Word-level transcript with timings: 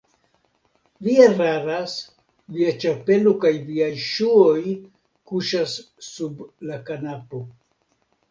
Vi 1.07 1.11
eraras, 1.23 1.97
via 2.55 2.71
ĉapelo 2.83 3.33
kaj 3.43 3.51
viaj 3.67 3.91
ŝuoj 4.05 4.73
kuŝas 5.33 5.77
sub 6.07 6.41
la 6.71 6.81
kanapo. 6.89 7.43